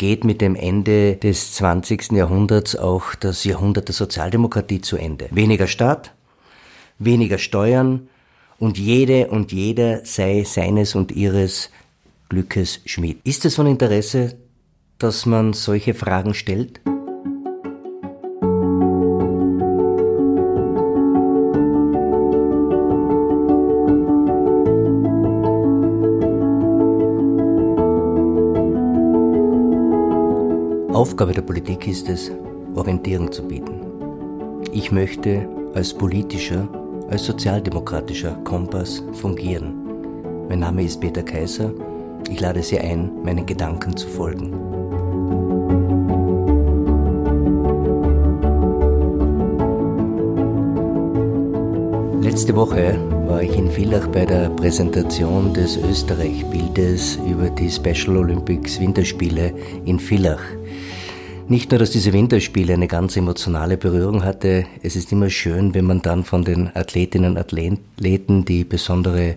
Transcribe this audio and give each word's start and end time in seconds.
geht 0.00 0.24
mit 0.24 0.40
dem 0.40 0.56
Ende 0.56 1.16
des 1.16 1.52
20. 1.56 2.12
Jahrhunderts 2.12 2.74
auch 2.74 3.14
das 3.14 3.44
Jahrhundert 3.44 3.88
der 3.88 3.94
Sozialdemokratie 3.94 4.80
zu 4.80 4.96
Ende. 4.96 5.28
Weniger 5.30 5.66
Staat, 5.66 6.14
weniger 6.98 7.36
Steuern 7.36 8.08
und 8.58 8.78
jede 8.78 9.26
und 9.26 9.52
jeder 9.52 10.02
sei 10.06 10.42
seines 10.44 10.94
und 10.94 11.12
ihres 11.12 11.68
Glückes 12.30 12.80
Schmied. 12.86 13.18
Ist 13.24 13.44
es 13.44 13.56
von 13.56 13.66
Interesse, 13.66 14.38
dass 14.96 15.26
man 15.26 15.52
solche 15.52 15.92
Fragen 15.92 16.32
stellt? 16.32 16.80
Aufgabe 31.00 31.32
der 31.32 31.40
Politik 31.40 31.88
ist 31.88 32.10
es, 32.10 32.30
Orientierung 32.74 33.32
zu 33.32 33.42
bieten. 33.42 33.80
Ich 34.70 34.92
möchte 34.92 35.48
als 35.72 35.94
politischer, 35.94 36.68
als 37.08 37.24
sozialdemokratischer 37.24 38.32
Kompass 38.44 39.02
fungieren. 39.14 39.72
Mein 40.50 40.58
Name 40.58 40.82
ist 40.84 41.00
Peter 41.00 41.22
Kaiser. 41.22 41.72
Ich 42.28 42.38
lade 42.38 42.62
Sie 42.62 42.78
ein, 42.78 43.10
meinen 43.24 43.46
Gedanken 43.46 43.96
zu 43.96 44.08
folgen. 44.08 44.52
Letzte 52.20 52.54
Woche 52.54 52.98
war 53.26 53.42
ich 53.42 53.56
in 53.56 53.70
Villach 53.70 54.06
bei 54.08 54.26
der 54.26 54.50
Präsentation 54.50 55.54
des 55.54 55.78
Österreich-Bildes 55.78 57.20
über 57.26 57.48
die 57.48 57.70
Special 57.70 58.18
Olympics 58.18 58.78
Winterspiele 58.78 59.54
in 59.86 59.98
Villach. 59.98 60.42
Nicht 61.50 61.72
nur, 61.72 61.80
dass 61.80 61.90
diese 61.90 62.12
Winterspiele 62.12 62.74
eine 62.74 62.86
ganz 62.86 63.16
emotionale 63.16 63.76
Berührung 63.76 64.22
hatte, 64.22 64.66
es 64.84 64.94
ist 64.94 65.10
immer 65.10 65.30
schön, 65.30 65.74
wenn 65.74 65.84
man 65.84 66.00
dann 66.00 66.22
von 66.22 66.44
den 66.44 66.70
Athletinnen 66.76 67.32
und 67.32 67.38
Athleten, 67.38 68.44
die 68.44 68.62
besondere 68.62 69.34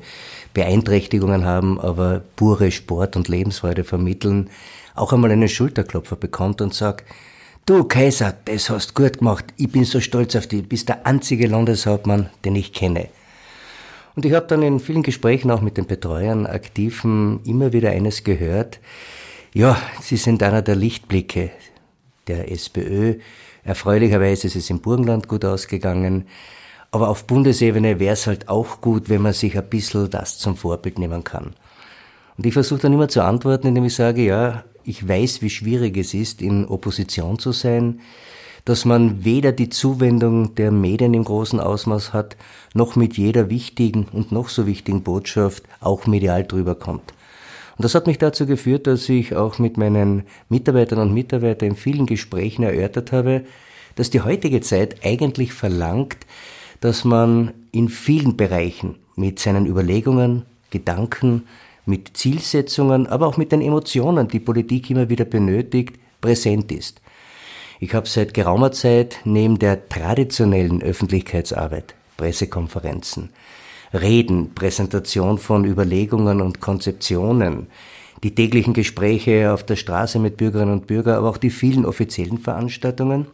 Beeinträchtigungen 0.54 1.44
haben, 1.44 1.82
aber 1.82 2.22
pure 2.36 2.70
Sport 2.70 3.16
und 3.16 3.30
Lebensfreude 3.30 3.84
vermitteln, 3.84 4.52
auch 4.94 5.12
einmal 5.12 5.32
einen 5.32 5.50
Schulterklopfer 5.50 6.16
bekommt 6.16 6.62
und 6.62 6.76
sagt, 6.76 7.04
du 7.66 7.84
Kaiser, 7.86 8.36
das 8.46 8.70
hast 8.70 8.94
gut 8.94 9.18
gemacht, 9.18 9.46
ich 9.58 9.72
bin 9.72 9.84
so 9.84 10.00
stolz 10.00 10.36
auf 10.36 10.46
dich, 10.46 10.62
du 10.62 10.68
bist 10.68 10.90
der 10.90 11.08
einzige 11.08 11.48
Landeshauptmann, 11.48 12.30
den 12.46 12.56
ich 12.56 12.74
kenne. 12.74 13.08
Und 14.16 14.24
ich 14.24 14.34
habe 14.34 14.46
dann 14.46 14.62
in 14.62 14.80
vielen 14.80 15.02
Gesprächen 15.02 15.50
auch 15.50 15.62
mit 15.62 15.78
den 15.78 15.88
Betreuern, 15.88 16.46
Aktiven 16.46 17.40
immer 17.44 17.74
wieder 17.74 17.90
eines 17.90 18.24
gehört, 18.24 18.80
ja, 19.56 19.82
Sie 20.00 20.18
sind 20.18 20.44
einer 20.44 20.62
der 20.62 20.76
Lichtblicke 20.76 21.50
der 22.28 22.52
SPÖ. 22.52 23.16
Erfreulicherweise 23.64 24.48
ist 24.48 24.56
es 24.56 24.70
im 24.70 24.80
Burgenland 24.80 25.28
gut 25.28 25.46
ausgegangen. 25.46 26.28
Aber 26.92 27.10
auf 27.10 27.26
Bundesebene 27.26 28.00
wäre 28.00 28.14
es 28.14 28.28
halt 28.28 28.50
auch 28.50 28.82
gut, 28.82 29.10
wenn 29.10 29.22
man 29.22 29.34
sich 29.34 29.58
ein 29.58 29.68
bisschen 29.68 30.10
das 30.10 30.38
zum 30.38 30.56
Vorbild 30.56 31.00
nehmen 31.00 31.24
kann. 31.24 31.56
Und 32.38 32.46
ich 32.46 32.54
versuche 32.54 32.82
dann 32.82 32.94
immer 32.94 33.08
zu 33.08 33.24
antworten, 33.24 33.68
indem 33.68 33.86
ich 33.86 33.96
sage, 33.96 34.24
ja, 34.24 34.64
ich 34.84 35.08
weiß, 35.08 35.42
wie 35.42 35.50
schwierig 35.50 35.98
es 35.98 36.14
ist, 36.14 36.42
in 36.42 36.68
Opposition 36.68 37.40
zu 37.40 37.52
sein, 37.52 38.02
dass 38.66 38.86
man 38.86 39.26
weder 39.26 39.52
die 39.52 39.70
Zuwendung 39.70 40.56
der 40.56 40.72
Medien 40.72 41.14
im 41.14 41.24
großen 41.24 41.60
Ausmaß 41.60 42.14
hat, 42.14 42.38
noch 42.74 42.96
mit 42.96 43.18
jeder 43.18 43.50
wichtigen 43.50 44.08
und 44.12 44.32
noch 44.32 44.50
so 44.50 44.68
wichtigen 44.68 45.04
Botschaft 45.04 45.64
auch 45.80 46.08
medial 46.08 46.46
drüber 46.46 46.76
kommt. 46.76 47.14
Und 47.78 47.84
das 47.84 47.96
hat 47.96 48.08
mich 48.08 48.18
dazu 48.18 48.46
geführt, 48.46 48.88
dass 48.88 49.10
ich 49.10 49.36
auch 49.36 49.60
mit 49.60 49.78
meinen 49.78 50.24
Mitarbeitern 50.50 51.00
und 51.00 51.14
Mitarbeitern 51.14 51.70
in 51.70 51.76
vielen 51.76 52.06
Gesprächen 52.06 52.64
erörtert 52.64 53.12
habe, 53.12 53.44
dass 53.96 54.10
die 54.10 54.22
heutige 54.22 54.62
Zeit 54.62 55.04
eigentlich 55.04 55.54
verlangt, 55.54 56.18
dass 56.82 57.04
man 57.04 57.54
in 57.72 57.90
vielen 57.90 58.38
Bereichen 58.38 58.96
mit 59.16 59.40
seinen 59.40 59.66
Überlegungen, 59.66 60.44
Gedanken, 60.70 61.44
mit 61.86 62.16
Zielsetzungen, 62.18 63.08
aber 63.08 63.28
auch 63.28 63.38
mit 63.38 63.52
den 63.52 63.62
Emotionen, 63.62 64.28
die 64.28 64.40
Politik 64.40 64.90
immer 64.90 65.10
wieder 65.10 65.26
benötigt, 65.26 65.96
präsent 66.22 66.72
ist. 66.72 67.02
Ich 67.80 67.94
habe 67.94 68.08
seit 68.08 68.34
geraumer 68.34 68.72
Zeit 68.72 69.20
neben 69.26 69.60
der 69.60 69.90
traditionellen 69.90 70.82
Öffentlichkeitsarbeit, 70.82 71.96
Pressekonferenzen, 72.18 73.30
Reden, 73.94 74.54
Präsentation 74.56 75.38
von 75.38 75.66
Überlegungen 75.66 76.42
und 76.42 76.60
Konzeptionen, 76.60 77.68
die 78.24 78.34
täglichen 78.34 78.74
Gespräche 78.74 79.54
auf 79.54 79.64
der 79.64 79.76
Straße 79.76 80.18
mit 80.18 80.38
Bürgerinnen 80.38 80.74
und 80.74 80.88
Bürgern, 80.88 81.16
aber 81.16 81.30
auch 81.30 81.38
die 81.38 81.50
vielen 81.50 81.86
offiziellen 81.86 82.40
Veranstaltungen. 82.40 83.28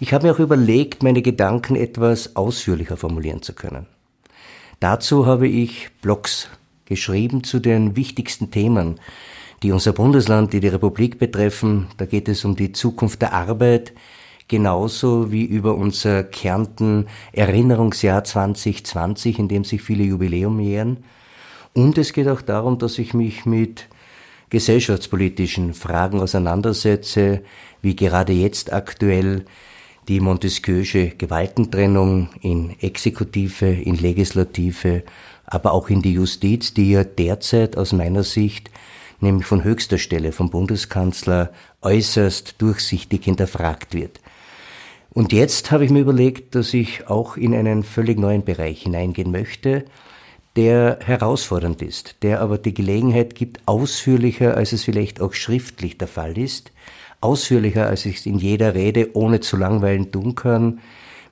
Ich 0.00 0.14
habe 0.14 0.26
mir 0.26 0.34
auch 0.34 0.38
überlegt, 0.38 1.02
meine 1.02 1.22
Gedanken 1.22 1.76
etwas 1.76 2.36
ausführlicher 2.36 2.96
formulieren 2.96 3.42
zu 3.42 3.52
können. 3.52 3.86
Dazu 4.80 5.26
habe 5.26 5.46
ich 5.46 5.90
Blogs 6.00 6.48
geschrieben 6.86 7.44
zu 7.44 7.60
den 7.60 7.94
wichtigsten 7.94 8.50
Themen, 8.50 8.98
die 9.62 9.72
unser 9.72 9.92
Bundesland, 9.92 10.52
die 10.52 10.60
die 10.60 10.68
Republik 10.68 11.18
betreffen. 11.18 11.86
Da 11.98 12.06
geht 12.06 12.28
es 12.28 12.44
um 12.44 12.56
die 12.56 12.72
Zukunft 12.72 13.22
der 13.22 13.32
Arbeit, 13.32 13.92
genauso 14.52 15.32
wie 15.32 15.46
über 15.46 15.76
unser 15.76 16.24
Kärnten 16.24 17.06
Erinnerungsjahr 17.32 18.22
2020, 18.22 19.38
in 19.38 19.48
dem 19.48 19.64
sich 19.64 19.80
viele 19.80 20.04
Jubiläum 20.04 20.60
jähren. 20.60 21.04
Und 21.72 21.96
es 21.96 22.12
geht 22.12 22.28
auch 22.28 22.42
darum, 22.42 22.76
dass 22.76 22.98
ich 22.98 23.14
mich 23.14 23.46
mit 23.46 23.88
gesellschaftspolitischen 24.50 25.72
Fragen 25.72 26.20
auseinandersetze, 26.20 27.40
wie 27.80 27.96
gerade 27.96 28.34
jetzt 28.34 28.74
aktuell 28.74 29.46
die 30.06 30.20
Montesquieu'sche 30.20 31.16
Gewaltentrennung 31.16 32.28
in 32.42 32.78
Exekutive, 32.78 33.72
in 33.72 33.96
Legislative, 33.96 35.02
aber 35.46 35.72
auch 35.72 35.88
in 35.88 36.02
die 36.02 36.12
Justiz, 36.12 36.74
die 36.74 36.90
ja 36.90 37.04
derzeit 37.04 37.78
aus 37.78 37.94
meiner 37.94 38.22
Sicht, 38.22 38.70
nämlich 39.20 39.46
von 39.46 39.64
höchster 39.64 39.96
Stelle 39.96 40.30
vom 40.30 40.50
Bundeskanzler, 40.50 41.54
äußerst 41.80 42.56
durchsichtig 42.58 43.24
hinterfragt 43.24 43.94
wird. 43.94 44.20
Und 45.14 45.32
jetzt 45.32 45.70
habe 45.70 45.84
ich 45.84 45.90
mir 45.90 46.00
überlegt, 46.00 46.54
dass 46.54 46.72
ich 46.72 47.08
auch 47.08 47.36
in 47.36 47.54
einen 47.54 47.82
völlig 47.82 48.18
neuen 48.18 48.44
Bereich 48.44 48.82
hineingehen 48.82 49.30
möchte, 49.30 49.84
der 50.56 50.98
herausfordernd 51.02 51.82
ist, 51.82 52.16
der 52.22 52.40
aber 52.40 52.58
die 52.58 52.74
Gelegenheit 52.74 53.34
gibt, 53.34 53.60
ausführlicher, 53.66 54.56
als 54.56 54.72
es 54.72 54.84
vielleicht 54.84 55.20
auch 55.20 55.34
schriftlich 55.34 55.98
der 55.98 56.08
Fall 56.08 56.38
ist, 56.38 56.72
ausführlicher, 57.20 57.86
als 57.86 58.06
ich 58.06 58.18
es 58.18 58.26
in 58.26 58.38
jeder 58.38 58.74
Rede 58.74 59.10
ohne 59.14 59.40
zu 59.40 59.56
langweilen 59.56 60.10
tun 60.12 60.34
kann, 60.34 60.80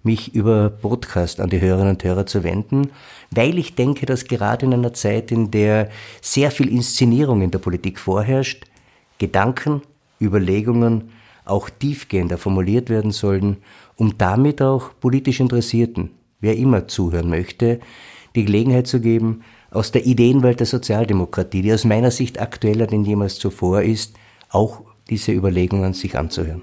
mich 0.03 0.35
über 0.35 0.71
Podcast 0.71 1.41
an 1.41 1.51
die 1.51 1.61
Hörerinnen 1.61 1.95
und 1.95 2.05
Hörer 2.05 2.25
zu 2.27 2.43
wenden, 2.45 2.91
weil 3.31 3.59
ich 3.59 3.75
denke, 3.75 4.07
dass 4.07 4.25
gerade 4.25 4.65
in 4.67 4.73
einer 4.73 4.95
Zeit, 4.95 5.31
in 5.31 5.51
der 5.51 5.91
sehr 6.23 6.51
viel 6.51 6.69
Inszenierung 6.69 7.43
in 7.43 7.51
der 7.51 7.59
Politik 7.59 7.99
vorherrscht, 7.99 8.65
Gedanken, 9.19 9.83
Überlegungen 10.21 11.11
auch 11.45 11.71
tiefgehender 11.71 12.39
formuliert 12.39 12.91
werden 12.91 13.11
sollen, 13.11 13.59
um 13.97 14.17
damit 14.19 14.63
auch 14.63 14.91
politisch 15.01 15.41
Interessierten, 15.41 16.11
wer 16.41 16.57
immer 16.57 16.89
zuhören 16.89 17.29
möchte, 17.29 17.81
die 18.35 18.45
Gelegenheit 18.45 18.87
zu 18.87 19.01
geben, 19.01 19.43
aus 19.71 19.93
der 19.93 20.07
Ideenwelt 20.07 20.61
der 20.61 20.67
Sozialdemokratie, 20.67 21.63
die 21.63 21.73
aus 21.73 21.85
meiner 21.85 22.11
Sicht 22.11 22.41
aktueller 22.41 22.87
denn 22.87 23.05
jemals 23.05 23.39
zuvor 23.39 23.83
ist, 23.83 24.15
auch 24.51 24.83
diese 25.09 25.33
Überlegungen 25.33 25.95
sich 25.95 26.17
anzuhören. 26.17 26.63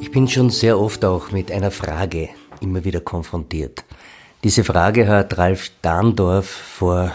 Ich 0.00 0.10
bin 0.10 0.28
schon 0.28 0.50
sehr 0.50 0.78
oft 0.78 1.04
auch 1.04 1.32
mit 1.32 1.50
einer 1.50 1.70
Frage 1.70 2.28
immer 2.60 2.84
wieder 2.84 3.00
konfrontiert. 3.00 3.84
Diese 4.42 4.64
Frage 4.64 5.08
hat 5.08 5.38
Ralf 5.38 5.70
Dahndorf 5.80 6.46
vor 6.46 7.12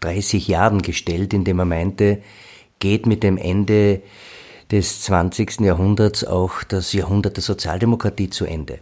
30 0.00 0.48
Jahren 0.48 0.82
gestellt, 0.82 1.32
indem 1.32 1.60
er 1.60 1.64
meinte, 1.64 2.22
geht 2.78 3.06
mit 3.06 3.22
dem 3.22 3.36
Ende 3.36 4.02
des 4.70 5.02
20. 5.02 5.60
Jahrhunderts 5.60 6.24
auch 6.24 6.62
das 6.62 6.92
Jahrhundert 6.92 7.36
der 7.36 7.42
Sozialdemokratie 7.42 8.30
zu 8.30 8.44
Ende. 8.44 8.78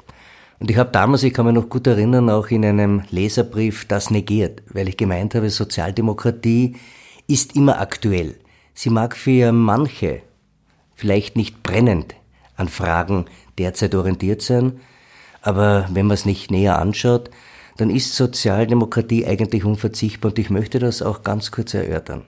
Und 0.58 0.70
ich 0.70 0.78
habe 0.78 0.90
damals, 0.90 1.22
ich 1.22 1.34
kann 1.34 1.46
mich 1.46 1.54
noch 1.54 1.69
gut 1.69 1.87
erinnern, 1.87 2.31
auch 2.31 2.48
in 2.48 2.64
einem 2.64 3.02
Leserbrief 3.10 3.87
das 3.87 4.10
negiert, 4.10 4.62
weil 4.72 4.88
ich 4.88 4.96
gemeint 4.96 5.34
habe, 5.34 5.50
Sozialdemokratie 5.50 6.76
ist 7.26 7.54
immer 7.56 7.81
aktuell. 7.81 8.37
Sie 8.75 8.90
mag 8.90 9.16
für 9.16 9.52
manche 9.52 10.22
vielleicht 10.94 11.37
nicht 11.37 11.62
brennend 11.62 12.14
an 12.56 12.69
Fragen 12.69 13.26
derzeit 13.58 13.94
orientiert 13.94 14.42
sein, 14.42 14.81
aber 15.42 15.88
wenn 15.92 16.06
man 16.06 16.14
es 16.14 16.25
nicht 16.25 16.50
näher 16.50 16.78
anschaut, 16.78 17.31
dann 17.76 17.90
ist 17.90 18.16
Sozialdemokratie 18.16 19.26
eigentlich 19.26 19.64
unverzichtbar 19.64 20.31
und 20.31 20.38
ich 20.38 20.49
möchte 20.49 20.78
das 20.78 21.02
auch 21.02 21.22
ganz 21.22 21.50
kurz 21.50 21.75
erörtern. 21.75 22.22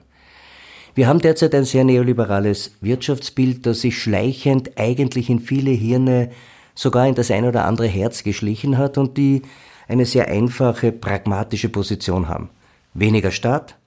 Wir 0.99 1.07
haben 1.07 1.21
derzeit 1.21 1.55
ein 1.55 1.63
sehr 1.63 1.85
neoliberales 1.85 2.73
Wirtschaftsbild, 2.81 3.65
das 3.65 3.79
sich 3.79 3.97
schleichend 3.97 4.71
eigentlich 4.77 5.29
in 5.29 5.39
viele 5.39 5.71
Hirne, 5.71 6.29
sogar 6.75 7.07
in 7.07 7.15
das 7.15 7.31
ein 7.31 7.45
oder 7.45 7.63
andere 7.63 7.87
Herz 7.87 8.23
geschlichen 8.23 8.77
hat 8.77 8.97
und 8.97 9.15
die 9.15 9.43
eine 9.87 10.05
sehr 10.05 10.27
einfache, 10.27 10.91
pragmatische 10.91 11.69
Position 11.69 12.27
haben. 12.27 12.49
Weniger 12.93 13.31
Staat, 13.31 13.77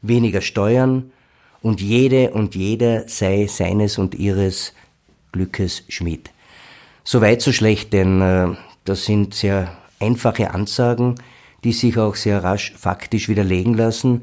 weniger 0.00 0.40
Steuern 0.40 1.10
und 1.60 1.80
jede 1.80 2.30
und 2.30 2.54
jeder 2.54 3.08
sei 3.08 3.48
seines 3.48 3.98
und 3.98 4.14
ihres 4.14 4.74
Glückes 5.32 5.82
Schmied. 5.88 6.30
So 7.02 7.20
weit, 7.20 7.42
so 7.42 7.50
schlecht, 7.50 7.92
denn 7.92 8.20
äh, 8.20 8.46
das 8.84 9.06
sind 9.06 9.34
sehr 9.34 9.76
einfache 9.98 10.54
Ansagen, 10.54 11.16
die 11.64 11.72
sich 11.72 11.98
auch 11.98 12.14
sehr 12.14 12.44
rasch 12.44 12.74
faktisch 12.76 13.28
widerlegen 13.28 13.74
lassen, 13.74 14.22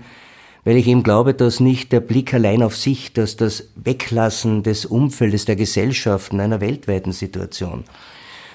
weil 0.66 0.78
ich 0.78 0.88
eben 0.88 1.04
glaube, 1.04 1.34
dass 1.34 1.60
nicht 1.60 1.92
der 1.92 2.00
Blick 2.02 2.34
allein 2.34 2.64
auf 2.64 2.76
sich, 2.76 3.14
dass 3.14 3.38
das 3.38 3.70
Weglassen 3.76 4.64
des 4.64 4.86
Umfeldes 4.86 5.46
der 5.46 5.56
Gesellschaften 5.56 6.40
einer 6.40 6.60
weltweiten 6.60 7.12
Situation, 7.12 7.86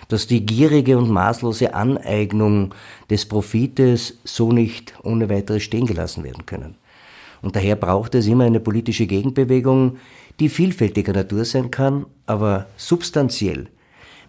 dass 0.08 0.26
die 0.26 0.44
gierige 0.44 0.98
und 0.98 1.08
maßlose 1.08 1.72
Aneignung 1.72 2.74
des 3.08 3.26
Profites 3.26 4.18
so 4.24 4.52
nicht 4.52 4.92
ohne 5.04 5.30
weiteres 5.30 5.62
stehen 5.62 5.86
gelassen 5.86 6.24
werden 6.24 6.46
können. 6.46 6.74
Und 7.42 7.54
daher 7.56 7.76
braucht 7.76 8.16
es 8.16 8.26
immer 8.26 8.44
eine 8.44 8.60
politische 8.60 9.06
Gegenbewegung, 9.06 9.96
die 10.40 10.48
vielfältiger 10.48 11.12
Natur 11.12 11.44
sein 11.44 11.70
kann, 11.70 12.06
aber 12.26 12.66
substanziell 12.76 13.68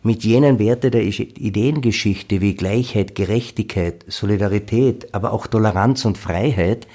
mit 0.03 0.23
jenen 0.23 0.59
Werte 0.59 0.91
der 0.91 1.03
Ideengeschichte 1.03 2.41
wie 2.41 2.55
Gleichheit, 2.55 3.15
Gerechtigkeit, 3.15 4.05
Solidarität, 4.07 5.13
aber 5.13 5.31
auch 5.31 5.47
Toleranz 5.47 6.05
und 6.05 6.17
Freiheit, 6.17 6.87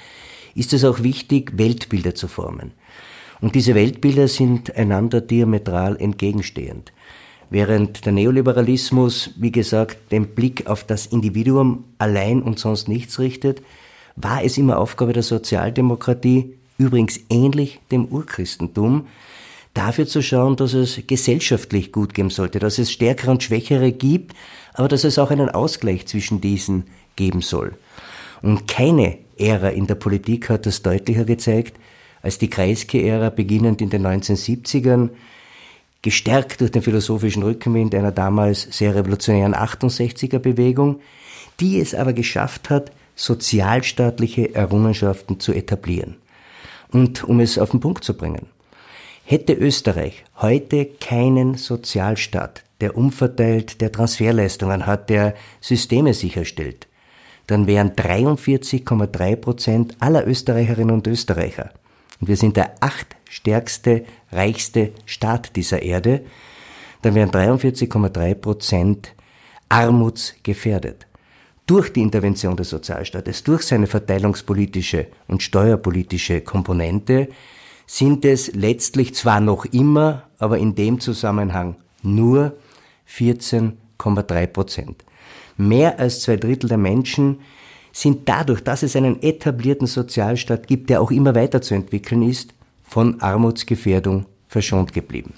ist 0.57 0.73
es 0.73 0.83
auch 0.83 1.03
wichtig, 1.03 1.57
Weltbilder 1.57 2.15
zu 2.15 2.27
formen. 2.27 2.71
Und 3.39 3.55
diese 3.55 3.75
Weltbilder 3.75 4.27
sind 4.27 4.75
einander 4.75 5.21
diametral 5.21 5.95
entgegenstehend. 5.97 6.91
Während 7.49 8.05
der 8.05 8.11
Neoliberalismus, 8.11 9.31
wie 9.37 9.51
gesagt, 9.51 10.11
den 10.11 10.27
Blick 10.27 10.67
auf 10.67 10.83
das 10.83 11.05
Individuum 11.05 11.85
allein 11.97 12.41
und 12.41 12.59
sonst 12.59 12.89
nichts 12.89 13.19
richtet, 13.19 13.61
war 14.15 14.43
es 14.43 14.57
immer 14.57 14.79
Aufgabe 14.79 15.13
der 15.13 15.23
Sozialdemokratie, 15.23 16.55
übrigens 16.77 17.19
ähnlich 17.29 17.79
dem 17.91 18.05
Urchristentum, 18.05 19.07
dafür 19.73 20.07
zu 20.07 20.23
schauen, 20.23 20.55
dass 20.55 20.73
es 20.73 20.99
gesellschaftlich 21.05 21.91
gut 21.91 22.15
geben 22.15 22.31
sollte, 22.31 22.57
dass 22.59 22.79
es 22.79 22.91
Stärkere 22.91 23.31
und 23.31 23.43
Schwächere 23.43 23.91
gibt, 23.91 24.35
aber 24.73 24.87
dass 24.87 25.03
es 25.03 25.19
auch 25.19 25.29
einen 25.29 25.49
Ausgleich 25.49 26.07
zwischen 26.07 26.41
diesen 26.41 26.85
geben 27.15 27.41
soll. 27.41 27.75
Und 28.41 28.67
keine 28.67 29.19
Ära 29.39 29.69
in 29.69 29.87
der 29.87 29.95
Politik 29.95 30.49
hat 30.49 30.65
das 30.65 30.81
deutlicher 30.81 31.25
gezeigt 31.25 31.79
als 32.21 32.37
die 32.37 32.49
Kreisky-Ära 32.49 33.29
beginnend 33.29 33.81
in 33.81 33.89
den 33.89 34.05
1970ern, 34.05 35.09
gestärkt 36.01 36.61
durch 36.61 36.71
den 36.71 36.81
philosophischen 36.81 37.43
Rückenwind 37.43 37.93
einer 37.95 38.11
damals 38.11 38.63
sehr 38.63 38.95
revolutionären 38.95 39.55
68er-Bewegung, 39.55 40.99
die 41.59 41.79
es 41.79 41.93
aber 41.93 42.13
geschafft 42.13 42.69
hat, 42.69 42.91
sozialstaatliche 43.15 44.53
Errungenschaften 44.55 45.39
zu 45.39 45.53
etablieren. 45.53 46.15
Und 46.91 47.23
um 47.23 47.39
es 47.39 47.57
auf 47.57 47.71
den 47.71 47.79
Punkt 47.79 48.03
zu 48.03 48.15
bringen, 48.15 48.47
Hätte 49.29 49.51
Österreich 49.51 50.23
heute 50.37 50.85
keinen 50.85 51.55
Sozialstaat, 51.55 52.63
der 52.79 52.95
umverteilt, 52.95 53.81
der 53.81 53.91
Transferleistungen 53.91 54.85
hat, 54.85 55.09
der 55.09 55.35
Systeme 55.59 56.13
sicherstellt, 56.13 56.86
dann 57.47 57.65
wären 57.65 57.91
43,3 57.91 59.35
Prozent 59.37 59.97
aller 59.99 60.27
Österreicherinnen 60.27 60.93
und 60.93 61.07
Österreicher, 61.07 61.71
und 62.19 62.27
wir 62.27 62.37
sind 62.37 62.57
der 62.57 62.75
achtstärkste, 62.81 64.05
reichste 64.31 64.91
Staat 65.05 65.55
dieser 65.55 65.81
Erde, 65.81 66.21
dann 67.01 67.15
wären 67.15 67.31
43,3 67.31 68.35
Prozent 68.35 69.13
armutsgefährdet. 69.69 71.07
Durch 71.65 71.91
die 71.91 72.01
Intervention 72.01 72.55
des 72.55 72.69
Sozialstaates, 72.69 73.43
durch 73.43 73.63
seine 73.63 73.87
verteilungspolitische 73.87 75.07
und 75.27 75.43
steuerpolitische 75.43 76.41
Komponente, 76.41 77.27
sind 77.85 78.25
es 78.25 78.53
letztlich 78.53 79.15
zwar 79.15 79.39
noch 79.41 79.65
immer, 79.65 80.23
aber 80.39 80.57
in 80.57 80.75
dem 80.75 80.99
Zusammenhang 80.99 81.75
nur 82.03 82.57
14,3 83.09 84.47
Prozent. 84.47 85.03
Mehr 85.57 85.99
als 85.99 86.21
zwei 86.21 86.37
Drittel 86.37 86.69
der 86.69 86.77
Menschen 86.77 87.39
sind 87.91 88.29
dadurch, 88.29 88.61
dass 88.61 88.83
es 88.83 88.95
einen 88.95 89.21
etablierten 89.23 89.87
Sozialstaat 89.87 90.67
gibt, 90.67 90.89
der 90.89 91.01
auch 91.01 91.11
immer 91.11 91.33
weiterzuentwickeln 91.33 92.21
ist, 92.21 92.53
von 92.83 93.19
Armutsgefährdung 93.21 94.25
verschont 94.47 94.93
geblieben. 94.93 95.33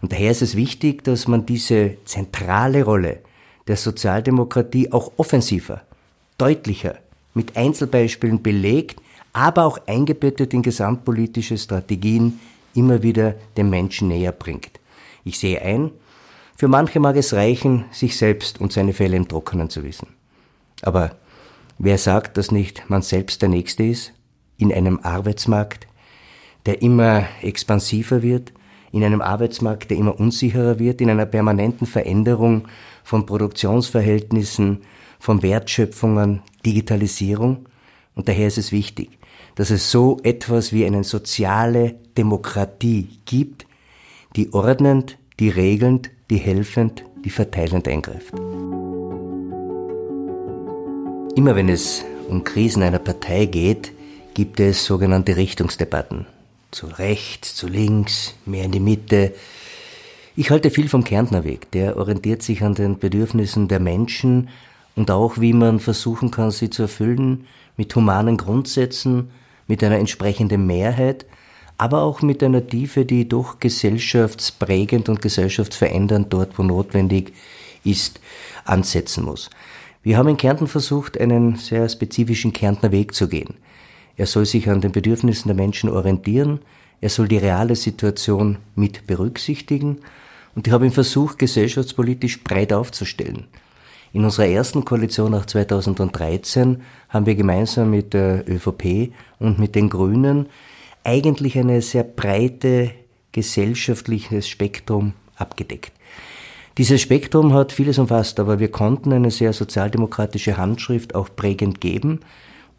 Und 0.00 0.12
daher 0.12 0.30
ist 0.30 0.42
es 0.42 0.56
wichtig, 0.56 1.04
dass 1.04 1.28
man 1.28 1.46
diese 1.46 1.96
zentrale 2.04 2.84
Rolle 2.84 3.20
der 3.66 3.76
Sozialdemokratie 3.76 4.92
auch 4.92 5.12
offensiver, 5.16 5.82
deutlicher, 6.38 6.96
mit 7.34 7.56
Einzelbeispielen 7.56 8.42
belegt, 8.42 9.00
aber 9.32 9.66
auch 9.66 9.78
eingebettet 9.86 10.54
in 10.54 10.62
gesamtpolitische 10.62 11.58
Strategien 11.58 12.40
immer 12.74 13.02
wieder 13.02 13.34
den 13.56 13.68
Menschen 13.68 14.08
näher 14.08 14.32
bringt. 14.32 14.80
Ich 15.24 15.38
sehe 15.38 15.60
ein, 15.60 15.90
für 16.56 16.68
manche 16.68 17.00
mag 17.00 17.16
es 17.16 17.34
reichen, 17.34 17.84
sich 17.92 18.16
selbst 18.16 18.60
und 18.60 18.72
seine 18.72 18.92
Fälle 18.92 19.16
im 19.16 19.28
Trockenen 19.28 19.68
zu 19.68 19.84
wissen. 19.84 20.08
Aber 20.82 21.16
wer 21.78 21.98
sagt, 21.98 22.36
dass 22.36 22.50
nicht 22.50 22.88
man 22.88 23.02
selbst 23.02 23.42
der 23.42 23.50
Nächste 23.50 23.84
ist? 23.84 24.12
In 24.56 24.72
einem 24.72 25.00
Arbeitsmarkt, 25.02 25.86
der 26.64 26.80
immer 26.80 27.26
expansiver 27.42 28.22
wird, 28.22 28.52
in 28.90 29.04
einem 29.04 29.20
Arbeitsmarkt, 29.20 29.90
der 29.90 29.98
immer 29.98 30.18
unsicherer 30.18 30.78
wird, 30.78 31.02
in 31.02 31.10
einer 31.10 31.26
permanenten 31.26 31.86
Veränderung 31.86 32.68
von 33.04 33.26
Produktionsverhältnissen, 33.26 34.82
von 35.18 35.42
Wertschöpfungen, 35.42 36.42
Digitalisierung. 36.64 37.66
Und 38.14 38.28
daher 38.28 38.46
ist 38.46 38.58
es 38.58 38.72
wichtig, 38.72 39.18
dass 39.56 39.70
es 39.70 39.90
so 39.90 40.18
etwas 40.22 40.72
wie 40.72 40.86
eine 40.86 41.04
soziale 41.04 41.96
Demokratie 42.16 43.08
gibt, 43.26 43.66
die 44.34 44.54
ordnend, 44.54 45.18
die 45.38 45.50
regelnd, 45.50 46.10
die 46.30 46.38
helfend, 46.38 47.04
die 47.24 47.30
verteilend 47.30 47.86
eingreift. 47.88 48.34
Immer 51.36 51.54
wenn 51.54 51.68
es 51.68 52.04
um 52.28 52.44
Krisen 52.44 52.82
einer 52.82 52.98
Partei 52.98 53.46
geht, 53.46 53.92
gibt 54.34 54.58
es 54.58 54.84
sogenannte 54.84 55.36
Richtungsdebatten. 55.36 56.26
Zu 56.70 56.86
rechts, 56.86 57.54
zu 57.54 57.68
links, 57.68 58.34
mehr 58.44 58.64
in 58.64 58.72
die 58.72 58.80
Mitte. 58.80 59.32
Ich 60.34 60.50
halte 60.50 60.70
viel 60.70 60.88
vom 60.88 61.04
Kärntner 61.04 61.44
Weg. 61.44 61.70
Der 61.70 61.96
orientiert 61.96 62.42
sich 62.42 62.62
an 62.62 62.74
den 62.74 62.98
Bedürfnissen 62.98 63.68
der 63.68 63.80
Menschen 63.80 64.48
und 64.94 65.10
auch, 65.10 65.38
wie 65.38 65.52
man 65.52 65.78
versuchen 65.78 66.30
kann, 66.30 66.50
sie 66.50 66.70
zu 66.70 66.82
erfüllen, 66.82 67.46
mit 67.76 67.94
humanen 67.94 68.36
Grundsätzen, 68.36 69.30
mit 69.66 69.84
einer 69.84 69.98
entsprechenden 69.98 70.66
Mehrheit, 70.66 71.26
aber 71.78 72.02
auch 72.02 72.22
mit 72.22 72.42
einer 72.42 72.66
Tiefe, 72.66 73.04
die 73.04 73.28
doch 73.28 73.58
gesellschaftsprägend 73.60 75.08
und 75.08 75.20
gesellschaftsverändernd 75.20 76.32
dort, 76.32 76.58
wo 76.58 76.62
notwendig 76.62 77.32
ist, 77.84 78.20
ansetzen 78.64 79.24
muss. 79.24 79.50
Wir 80.02 80.16
haben 80.16 80.28
in 80.28 80.36
Kärnten 80.36 80.68
versucht, 80.68 81.20
einen 81.20 81.56
sehr 81.56 81.88
spezifischen 81.88 82.52
Kärntner 82.52 82.92
Weg 82.92 83.14
zu 83.14 83.28
gehen. 83.28 83.54
Er 84.16 84.26
soll 84.26 84.46
sich 84.46 84.68
an 84.70 84.80
den 84.80 84.92
Bedürfnissen 84.92 85.48
der 85.48 85.56
Menschen 85.56 85.90
orientieren, 85.90 86.60
er 87.00 87.10
soll 87.10 87.28
die 87.28 87.36
reale 87.36 87.76
Situation 87.76 88.56
mit 88.74 89.06
berücksichtigen 89.06 89.98
und 90.54 90.66
ich 90.66 90.72
habe 90.72 90.86
ihn 90.86 90.92
versucht, 90.92 91.38
gesellschaftspolitisch 91.38 92.42
breit 92.42 92.72
aufzustellen. 92.72 93.44
In 94.14 94.24
unserer 94.24 94.46
ersten 94.46 94.84
Koalition 94.84 95.32
nach 95.32 95.44
2013 95.44 96.80
haben 97.10 97.26
wir 97.26 97.34
gemeinsam 97.34 97.90
mit 97.90 98.14
der 98.14 98.48
ÖVP 98.48 99.12
und 99.38 99.58
mit 99.58 99.74
den 99.74 99.90
Grünen 99.90 100.46
eigentlich 101.06 101.56
eine 101.56 101.80
sehr 101.82 102.02
breite 102.02 102.90
gesellschaftliches 103.32 104.48
Spektrum 104.48 105.12
abgedeckt. 105.36 105.92
Dieses 106.78 107.00
Spektrum 107.00 107.54
hat 107.54 107.72
vieles 107.72 107.98
umfasst, 107.98 108.40
aber 108.40 108.58
wir 108.58 108.70
konnten 108.70 109.12
eine 109.12 109.30
sehr 109.30 109.52
sozialdemokratische 109.52 110.56
Handschrift 110.56 111.14
auch 111.14 111.28
prägend 111.34 111.80
geben, 111.80 112.20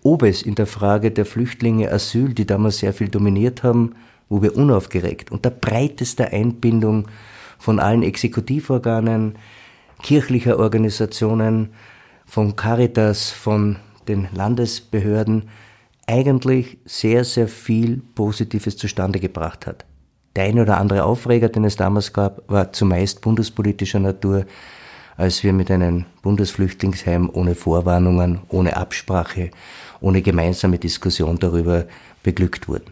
ob 0.03 0.23
es 0.23 0.41
in 0.41 0.55
der 0.55 0.67
Frage 0.67 1.09
der 1.09 1.25
Flüchtlinge 1.25 1.91
Asyl, 1.91 2.33
die 2.33 2.45
damals 2.45 2.79
sehr 2.79 2.93
viel 2.93 3.07
dominiert 3.07 3.63
haben, 3.63 3.95
wo 4.29 4.41
wir 4.41 4.55
unaufgeregt 4.55 5.31
unter 5.31 5.49
breitester 5.49 6.31
Einbindung 6.31 7.07
von 7.57 7.79
allen 7.79 8.03
Exekutivorganen, 8.03 9.35
kirchlicher 10.03 10.59
Organisationen, 10.59 11.69
von 12.25 12.55
Caritas, 12.55 13.31
von 13.31 13.77
den 14.07 14.27
Landesbehörden 14.33 15.49
eigentlich 16.07 16.77
sehr, 16.85 17.23
sehr 17.23 17.47
viel 17.47 18.01
Positives 18.15 18.77
zustande 18.77 19.19
gebracht 19.19 19.67
hat. 19.67 19.85
Der 20.35 20.45
eine 20.45 20.61
oder 20.61 20.77
andere 20.77 21.03
Aufreger, 21.03 21.49
den 21.49 21.65
es 21.65 21.75
damals 21.75 22.13
gab, 22.13 22.49
war 22.49 22.71
zumeist 22.71 23.21
bundespolitischer 23.21 23.99
Natur, 23.99 24.45
als 25.17 25.43
wir 25.43 25.51
mit 25.51 25.69
einem 25.69 26.05
Bundesflüchtlingsheim 26.21 27.29
ohne 27.33 27.55
Vorwarnungen, 27.55 28.39
ohne 28.49 28.77
Absprache, 28.77 29.51
ohne 29.99 30.21
gemeinsame 30.21 30.77
Diskussion 30.77 31.39
darüber 31.39 31.85
beglückt 32.23 32.67
wurden. 32.67 32.89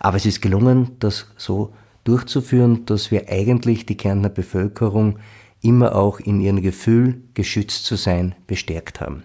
Aber 0.00 0.16
es 0.16 0.24
ist 0.24 0.40
gelungen, 0.40 0.92
das 1.00 1.26
so 1.36 1.72
durchzuführen, 2.04 2.86
dass 2.86 3.10
wir 3.10 3.28
eigentlich 3.28 3.86
die 3.86 3.96
Kärntner 3.96 4.28
Bevölkerung 4.28 5.18
immer 5.62 5.96
auch 5.96 6.20
in 6.20 6.40
ihrem 6.40 6.62
Gefühl, 6.62 7.22
geschützt 7.34 7.86
zu 7.86 7.96
sein, 7.96 8.34
bestärkt 8.46 9.00
haben. 9.00 9.24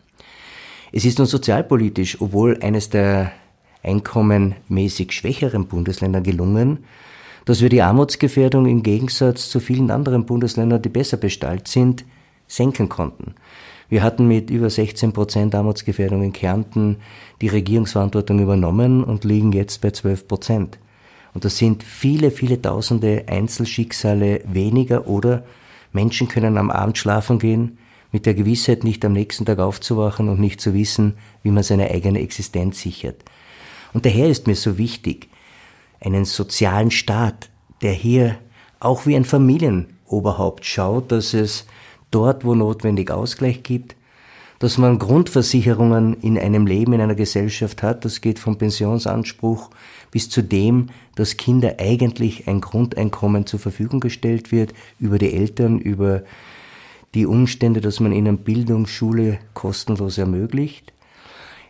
Es 0.91 1.05
ist 1.05 1.19
nun 1.19 1.27
sozialpolitisch, 1.27 2.19
obwohl 2.19 2.57
eines 2.61 2.89
der 2.89 3.31
einkommenmäßig 3.83 5.11
schwächeren 5.11 5.67
Bundesländern 5.67 6.23
gelungen, 6.23 6.79
dass 7.45 7.61
wir 7.61 7.69
die 7.69 7.81
Armutsgefährdung 7.81 8.65
im 8.65 8.83
Gegensatz 8.83 9.49
zu 9.49 9.59
vielen 9.59 9.91
anderen 9.91 10.25
Bundesländern, 10.25 10.81
die 10.81 10.89
besser 10.89 11.17
bestallt 11.17 11.67
sind, 11.67 12.05
senken 12.47 12.89
konnten. 12.89 13.35
Wir 13.87 14.03
hatten 14.03 14.27
mit 14.27 14.49
über 14.49 14.69
16 14.69 15.13
Prozent 15.13 15.55
Armutsgefährdung 15.55 16.21
in 16.21 16.33
Kärnten 16.33 16.97
die 17.41 17.47
Regierungsverantwortung 17.47 18.39
übernommen 18.39 19.03
und 19.03 19.23
liegen 19.23 19.51
jetzt 19.51 19.81
bei 19.81 19.91
12 19.91 20.27
Prozent. 20.27 20.79
Und 21.33 21.45
das 21.45 21.57
sind 21.57 21.83
viele, 21.83 22.31
viele 22.31 22.61
tausende 22.61 23.23
Einzelschicksale 23.27 24.41
weniger 24.45 25.07
oder 25.07 25.43
Menschen 25.91 26.27
können 26.27 26.57
am 26.57 26.69
Abend 26.69 26.97
schlafen 26.97 27.39
gehen, 27.39 27.77
mit 28.11 28.25
der 28.25 28.33
Gewissheit, 28.33 28.83
nicht 28.83 29.05
am 29.05 29.13
nächsten 29.13 29.45
Tag 29.45 29.59
aufzuwachen 29.59 30.29
und 30.29 30.39
nicht 30.39 30.61
zu 30.61 30.73
wissen, 30.73 31.17
wie 31.43 31.51
man 31.51 31.63
seine 31.63 31.91
eigene 31.91 32.19
Existenz 32.19 32.81
sichert. 32.81 33.23
Und 33.93 34.05
daher 34.05 34.29
ist 34.29 34.47
mir 34.47 34.55
so 34.55 34.77
wichtig, 34.77 35.29
einen 35.99 36.25
sozialen 36.25 36.91
Staat, 36.91 37.49
der 37.81 37.93
hier 37.93 38.37
auch 38.79 39.05
wie 39.05 39.15
ein 39.15 39.25
Familienoberhaupt 39.25 40.65
schaut, 40.65 41.11
dass 41.11 41.33
es 41.33 41.65
dort, 42.11 42.45
wo 42.45 42.55
notwendig 42.55 43.11
Ausgleich 43.11 43.63
gibt, 43.63 43.95
dass 44.59 44.77
man 44.77 44.99
Grundversicherungen 44.99 46.15
in 46.15 46.37
einem 46.37 46.67
Leben, 46.67 46.93
in 46.93 47.01
einer 47.01 47.15
Gesellschaft 47.15 47.81
hat. 47.81 48.03
Das 48.03 48.19
geht 48.19 48.39
vom 48.39 48.57
Pensionsanspruch 48.57 49.69
bis 50.11 50.29
zu 50.29 50.41
dem, 50.41 50.87
dass 51.15 51.37
Kinder 51.37 51.75
eigentlich 51.79 52.47
ein 52.47 52.59
Grundeinkommen 52.59 53.45
zur 53.45 53.59
Verfügung 53.59 54.01
gestellt 54.01 54.51
wird 54.51 54.73
über 54.99 55.17
die 55.17 55.33
Eltern, 55.33 55.79
über 55.79 56.23
die 57.15 57.25
Umstände, 57.25 57.81
dass 57.81 57.99
man 57.99 58.11
ihnen 58.11 58.39
Bildung, 58.39 58.85
Schule 58.85 59.39
kostenlos 59.53 60.17
ermöglicht. 60.17 60.93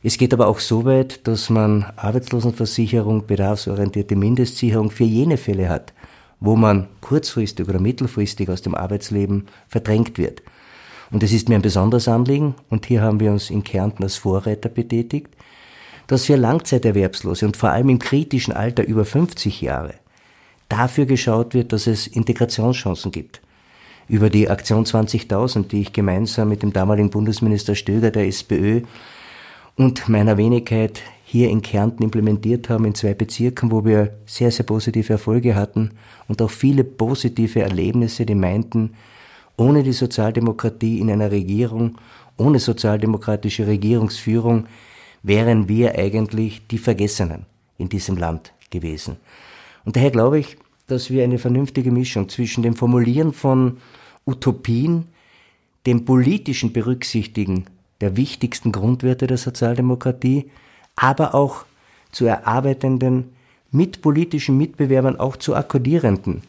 Es 0.04 0.18
geht 0.18 0.34
aber 0.34 0.48
auch 0.48 0.60
so 0.60 0.86
weit, 0.86 1.28
dass 1.28 1.50
man 1.50 1.86
Arbeitslosenversicherung, 1.96 3.26
bedarfsorientierte 3.26 4.16
Mindestsicherung 4.16 4.92
für 4.92 5.04
jene 5.04 5.38
Fälle 5.38 5.70
hat, 5.70 5.94
wo 6.40 6.56
man 6.56 6.88
kurzfristig 7.02 7.68
oder 7.68 7.80
mittelfristig 7.80 8.50
aus 8.50 8.62
dem 8.62 8.76
Arbeitsleben 8.76 9.48
verdrängt 9.68 10.18
wird. 10.18 10.42
Und 11.12 11.24
es 11.24 11.34
ist 11.34 11.50
mir 11.50 11.56
ein 11.56 11.62
besonderes 11.62 12.08
Anliegen, 12.08 12.56
und 12.70 12.86
hier 12.86 13.02
haben 13.02 13.20
wir 13.20 13.32
uns 13.32 13.50
in 13.50 13.64
Kärnten 13.64 14.04
als 14.04 14.16
Vorreiter 14.16 14.70
betätigt, 14.70 15.30
dass 16.08 16.26
für 16.26 16.36
Langzeiterwerbslose 16.36 17.46
und 17.46 17.58
vor 17.58 17.70
allem 17.70 17.90
im 17.90 18.00
kritischen 18.00 18.54
Alter 18.54 18.86
über 18.86 19.06
50 19.06 19.62
Jahre 19.62 19.96
dafür 20.70 21.06
geschaut 21.06 21.54
wird, 21.54 21.74
dass 21.74 21.88
es 21.88 22.08
Integrationschancen 22.08 23.12
gibt. 23.12 23.42
Über 24.10 24.32
die 24.32 24.50
Aktion 24.50 24.86
20.000, 24.86 25.68
die 25.68 25.82
ich 25.82 25.94
gemeinsam 25.94 26.50
mit 26.50 26.64
dem 26.64 26.74
damaligen 26.74 27.12
Bundesminister 27.12 27.76
Stöger 27.76 28.10
der 28.10 28.26
SPÖ 28.26 28.82
und 29.76 30.10
meiner 30.10 30.36
Wenigkeit 30.36 31.04
hier 31.24 31.52
in 31.52 31.62
Kärnten 31.62 32.02
implementiert 32.02 32.70
haben, 32.70 32.86
in 32.86 32.96
zwei 32.96 33.14
Bezirken, 33.14 33.70
wo 33.70 33.86
wir 33.86 34.18
sehr, 34.26 34.50
sehr 34.50 34.66
positive 34.66 35.14
Erfolge 35.14 35.54
hatten 35.54 35.92
und 36.28 36.42
auch 36.42 36.50
viele 36.50 36.84
positive 36.84 37.62
Erlebnisse, 37.62 38.26
die 38.26 38.34
meinten, 38.34 38.96
ohne 39.58 39.84
die 39.84 39.94
Sozialdemokratie 39.94 41.00
in 41.00 41.12
einer 41.12 41.30
Regierung, 41.30 42.00
ohne 42.36 42.58
sozialdemokratische 42.58 43.68
Regierungsführung, 43.68 44.66
wären 45.22 45.70
wir 45.70 46.00
eigentlich 46.00 46.66
die 46.66 46.80
Vergessenen 46.80 47.46
in 47.78 47.90
diesem 47.90 48.18
Land 48.18 48.54
gewesen. 48.72 49.18
Und 49.86 49.96
daher 49.96 50.10
glaube 50.10 50.40
ich, 50.40 50.58
dass 50.88 51.12
wir 51.12 51.24
eine 51.24 51.38
vernünftige 51.38 51.92
Mischung 51.92 52.28
zwischen 52.28 52.64
dem 52.64 52.76
Formulieren 52.76 53.34
von 53.34 53.78
Utopien, 54.26 55.08
dem 55.86 56.06
politischen 56.06 56.74
Berücksichtigen 56.74 57.66
der 58.02 58.16
wichtigsten 58.16 58.72
Grundwerte 58.72 59.28
der 59.28 59.38
Sozialdemokratie, 59.38 60.50
aber 60.96 61.36
auch 61.36 61.66
zu 62.12 62.26
erarbeitenden, 62.26 63.34
mit 63.72 64.02
politischen 64.02 64.58
Mitbewerbern 64.58 65.20
auch 65.20 65.36
zu 65.36 65.56
akkordierenden 65.56 66.42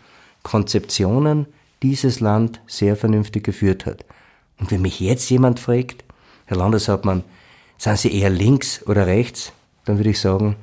Konzeptionen 0.42 1.46
dieses 1.82 2.20
Land 2.20 2.60
sehr 2.66 2.96
vernünftig 2.96 3.44
geführt 3.44 3.86
hat. 3.86 4.04
Und 4.58 4.70
wenn 4.70 4.82
mich 4.82 5.00
jetzt 5.00 5.28
jemand 5.30 5.60
fragt, 5.60 6.04
Herr 6.46 6.56
Landeshauptmann, 6.56 7.24
sind 7.78 7.98
Sie 7.98 8.12
eher 8.12 8.30
links 8.30 8.86
oder 8.86 9.06
rechts, 9.06 9.52
dann 9.84 9.98
würde 9.98 10.10
ich 10.10 10.20
sagen, 10.20 10.56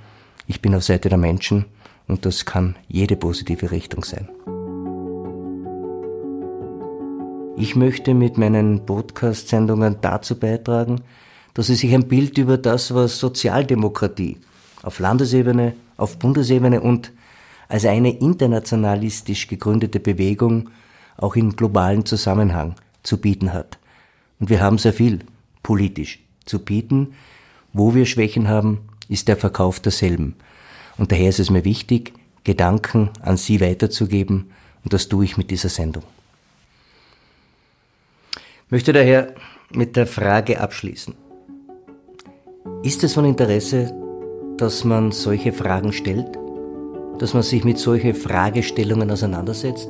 ich 0.45 0.61
bin 0.61 0.75
auf 0.75 0.83
Seite 0.83 1.09
der 1.09 1.17
Menschen 1.17 1.65
und 2.07 2.25
das 2.25 2.45
kann 2.45 2.75
jede 2.87 3.15
positive 3.15 3.71
Richtung 3.71 4.03
sein. 4.03 4.29
Ich 7.59 7.75
möchte 7.75 8.13
mit 8.13 8.37
meinen 8.37 8.85
Podcast-Sendungen 8.85 9.97
dazu 10.01 10.39
beitragen, 10.39 11.01
dass 11.55 11.67
Sie 11.67 11.73
sich 11.73 11.91
ein 11.91 12.07
Bild 12.07 12.37
über 12.37 12.55
das, 12.55 12.93
was 12.93 13.17
Sozialdemokratie 13.17 14.37
auf 14.83 14.99
Landesebene, 14.99 15.73
auf 15.97 16.19
Bundesebene 16.19 16.81
und 16.81 17.11
als 17.67 17.85
eine 17.85 18.15
internationalistisch 18.15 19.47
gegründete 19.47 19.99
Bewegung 19.99 20.69
auch 21.17 21.35
im 21.35 21.55
globalen 21.55 22.05
Zusammenhang 22.05 22.75
zu 23.01 23.17
bieten 23.17 23.53
hat. 23.53 23.79
Und 24.39 24.51
wir 24.51 24.61
haben 24.61 24.77
sehr 24.77 24.93
viel 24.93 25.21
politisch 25.63 26.19
zu 26.45 26.59
bieten. 26.59 27.15
Wo 27.73 27.95
wir 27.95 28.05
Schwächen 28.05 28.47
haben, 28.47 28.81
ist 29.09 29.27
der 29.27 29.35
Verkauf 29.35 29.79
derselben. 29.79 30.35
Und 30.99 31.11
daher 31.11 31.29
ist 31.29 31.39
es 31.39 31.49
mir 31.49 31.65
wichtig, 31.65 32.13
Gedanken 32.43 33.09
an 33.19 33.35
Sie 33.35 33.59
weiterzugeben. 33.61 34.51
Und 34.83 34.93
das 34.93 35.09
tue 35.09 35.25
ich 35.25 35.37
mit 35.37 35.49
dieser 35.49 35.69
Sendung. 35.69 36.03
Möchte 38.69 38.91
daher 38.91 39.33
mit 39.73 39.95
der 39.95 40.05
Frage 40.05 40.59
abschließen. 40.59 41.13
Ist 42.83 43.01
es 43.01 43.13
von 43.13 43.23
Interesse, 43.23 43.93
dass 44.57 44.83
man 44.83 45.13
solche 45.13 45.53
Fragen 45.53 45.93
stellt? 45.93 46.37
Dass 47.17 47.33
man 47.33 47.43
sich 47.43 47.63
mit 47.63 47.77
solchen 47.77 48.13
Fragestellungen 48.13 49.09
auseinandersetzt? 49.09 49.87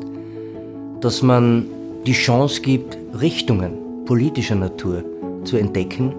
Dass 1.01 1.23
man 1.23 1.65
die 2.05 2.13
Chance 2.13 2.61
gibt, 2.61 2.99
Richtungen 3.19 4.05
politischer 4.05 4.53
Natur 4.53 5.03
zu 5.43 5.57
entdecken, 5.57 6.13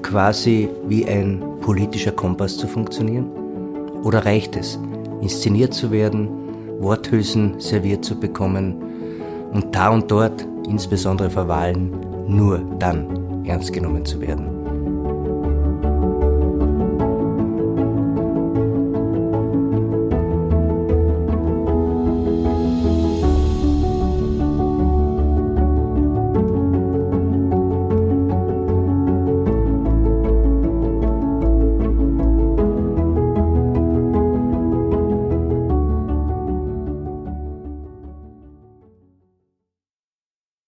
quasi 0.00 0.70
wie 0.88 1.04
ein 1.04 1.44
politischer 1.60 2.12
Kompass 2.12 2.56
zu 2.56 2.66
funktionieren? 2.66 3.26
Oder 4.04 4.24
reicht 4.24 4.56
es, 4.56 4.78
inszeniert 5.20 5.74
zu 5.74 5.90
werden, 5.90 6.30
Worthülsen 6.80 7.60
serviert 7.60 8.06
zu 8.06 8.18
bekommen 8.18 8.74
und 9.52 9.74
da 9.74 9.90
und 9.90 10.10
dort, 10.10 10.46
insbesondere 10.68 11.30
vor 11.30 11.48
Wahlen, 11.48 11.90
nur 12.26 12.58
dann 12.78 13.44
ernst 13.44 13.72
genommen 13.72 14.04
zu 14.04 14.20
werden? 14.20 14.53